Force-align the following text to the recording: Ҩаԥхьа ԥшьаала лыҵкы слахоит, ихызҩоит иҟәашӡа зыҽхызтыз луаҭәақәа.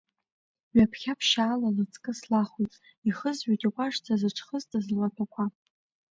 Ҩаԥхьа 0.75 1.13
ԥшьаала 1.19 1.69
лыҵкы 1.75 2.11
слахоит, 2.19 2.73
ихызҩоит 3.07 3.61
иҟәашӡа 3.67 4.13
зыҽхызтыз 4.21 4.85
луаҭәақәа. 4.95 5.45